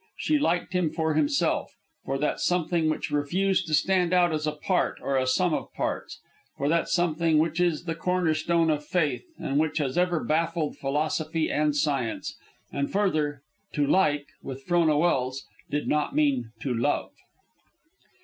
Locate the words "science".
11.75-12.35